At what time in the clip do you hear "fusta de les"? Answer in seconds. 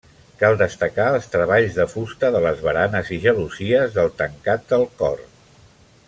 1.91-2.63